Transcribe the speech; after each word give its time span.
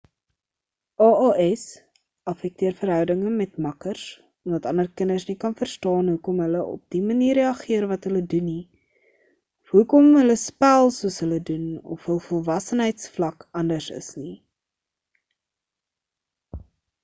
aas 1.07 1.65
affekteer 2.31 2.73
verhoudinge 2.79 3.29
met 3.41 3.57
makkers 3.65 4.05
omdat 4.47 4.65
ander 4.71 4.87
kinders 5.01 5.25
nie 5.27 5.35
kan 5.43 5.55
verstaan 5.59 6.09
hoekom 6.13 6.41
hulle 6.45 6.63
op 6.71 6.81
die 6.97 7.03
manier 7.11 7.37
reaggeer 7.39 7.85
wat 7.93 8.09
hulle 8.11 8.23
doen 8.33 8.47
nie 8.51 8.57
of 8.63 9.77
hoekom 9.77 10.09
hulle 10.23 10.39
spel 10.47 10.91
soos 10.97 11.21
hulle 11.27 11.39
doen 11.53 11.69
of 11.97 12.11
hul 12.13 12.23
volwassenheidsvlak 12.31 13.47
anders 13.63 13.91
is 14.01 14.11
nie 14.25 14.35